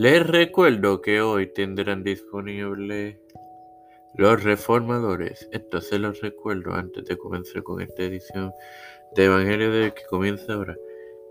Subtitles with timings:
[0.00, 3.20] Les recuerdo que hoy tendrán disponible
[4.14, 5.48] los reformadores.
[5.50, 8.52] Esto se los recuerdo antes de comenzar con esta edición
[9.16, 10.76] de Evangelio de que comienza ahora.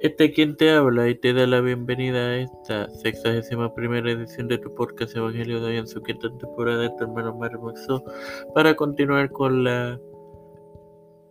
[0.00, 4.48] Este es quien te habla y te da la bienvenida a esta sexagésima primera edición
[4.48, 7.72] de tu podcast Evangelio de hoy en su quinta temporada de tu hermano Mario
[8.52, 10.00] para continuar con la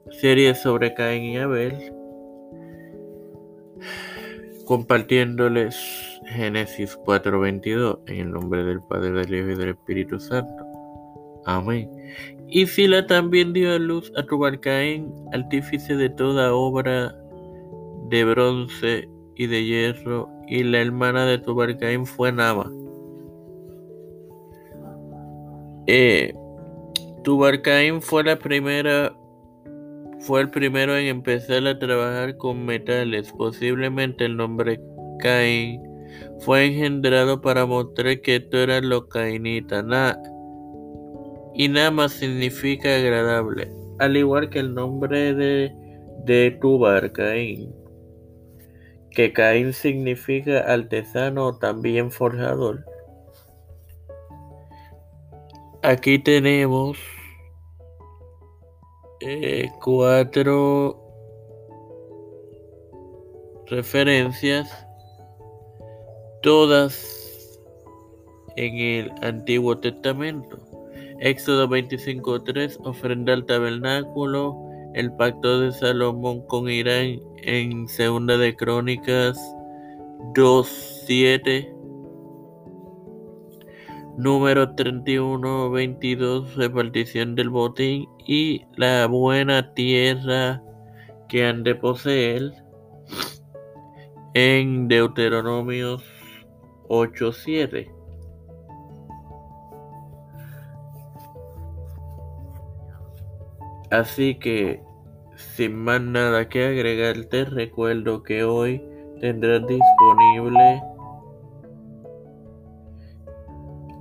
[0.09, 1.91] serie sobre Caín y Abel
[4.65, 10.65] compartiéndoles Génesis 4:22 en el nombre del Padre, del Hijo y del Espíritu Santo.
[11.45, 11.89] Amén.
[12.47, 17.15] Y Sila también dio a luz a Tubarcaín, artífice de toda obra
[18.09, 22.71] de bronce y de hierro, y la hermana de Tubarcaín fue Nama.
[25.87, 26.33] Eh,
[27.23, 29.15] Tubarcaín fue la primera
[30.19, 33.31] fue el primero en empezar a trabajar con metales.
[33.31, 34.79] Posiblemente el nombre
[35.19, 35.94] Cain
[36.39, 39.85] fue engendrado para mostrar que esto era lo cainita.
[41.53, 43.71] y nada más significa agradable.
[43.99, 45.73] Al igual que el nombre de,
[46.25, 47.11] de Tubar.
[49.11, 52.85] Que Caín significa artesano o también forjador.
[55.81, 56.97] Aquí tenemos
[59.21, 60.99] eh, cuatro
[63.67, 64.84] referencias,
[66.45, 67.59] todas
[68.55, 70.59] en el Antiguo Testamento.
[71.19, 74.55] Éxodo 25.3, ofrenda al tabernáculo,
[74.93, 79.39] el pacto de Salomón con Irán en Segunda de Crónicas
[80.35, 81.73] 2.7
[84.15, 90.61] Número 31, 22, repartición del botín y la buena tierra
[91.27, 92.53] que han de poseer
[94.35, 96.14] en Deuteronomios
[96.87, 97.91] 8, 7.
[103.91, 104.81] Así que,
[105.35, 108.83] sin más nada que agregar, te recuerdo que hoy
[109.21, 110.81] tendrás disponible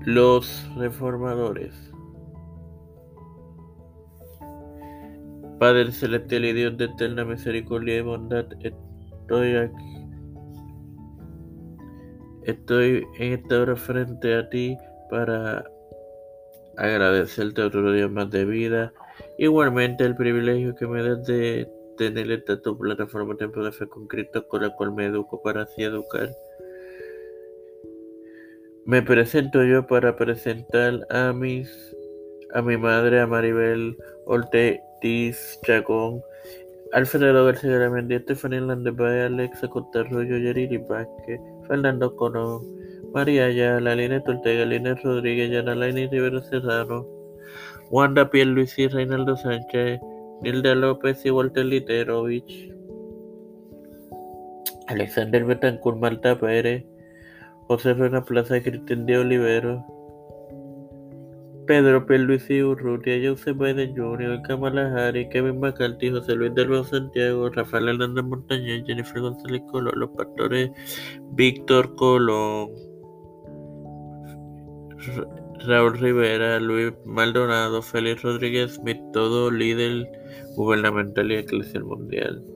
[0.05, 1.75] los reformadores.
[5.59, 10.03] Padre celestial y Dios de eterna misericordia y bondad, estoy aquí.
[12.44, 14.77] Estoy en esta hora frente a ti
[15.10, 15.65] para
[16.77, 18.93] agradecerte otro día más de vida.
[19.38, 24.06] Igualmente el privilegio que me das de tener esta tu plataforma Templo de Fe con
[24.06, 26.28] Cristo con la cual me educo para así educar.
[28.84, 31.97] Me presento yo para presentar a mis
[32.53, 33.97] a mi madre, a Maribel
[34.27, 36.22] Ortiz Chacón,
[36.94, 42.62] Alfredo García Garamendi, Estefanía Landebay, Alexa Cotarroyo, Yariri Vázquez, Fernando Colón,
[43.12, 47.04] María Ayala, Lina Ortega, Lina Rodríguez, Yana Laini Rivera Serrano,
[47.91, 50.00] Wanda y Reinaldo Sánchez,
[50.43, 52.72] Nilda López y Walter Literovich,
[54.87, 56.84] Alexander Betancourt, Marta Pérez,
[57.66, 59.84] José Rena Plaza, Cristian de Olivero,
[61.67, 67.89] Pedro Pierluisi Urrutia, Joseph Biden Jr., Kamala Harris, Kevin McCarthy, José Luis del Santiago, Rafael
[67.89, 70.71] Hernández Montañez, Jennifer González Colón, los pastores
[71.33, 72.71] Víctor Colón,
[75.67, 80.07] Raúl Rivera, Luis Maldonado, Félix Rodríguez Smith, todo líder
[80.57, 82.53] gubernamental y eclesial mundial.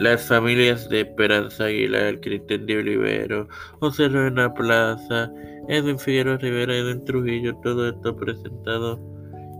[0.00, 3.46] Las familias de Esperanza Aguilar, Cristian de Olivero,
[3.80, 5.30] José Reina Plaza,
[5.68, 8.98] Edwin Figueroa Rivera, Edwin Trujillo, todo esto presentado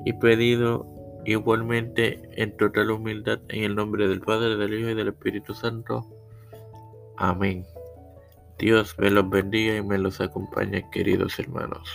[0.06, 0.87] y pedido
[1.27, 6.06] igualmente en total humildad en el nombre del Padre, del Hijo y del Espíritu Santo.
[7.19, 7.67] Amén.
[8.59, 11.87] Dios me los bendiga y me los acompañe, queridos hermanos.